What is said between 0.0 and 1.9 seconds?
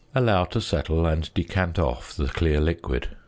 Allow to settle, and decant